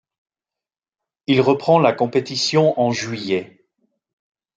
[1.27, 3.67] Il reprend la compétition en juillet.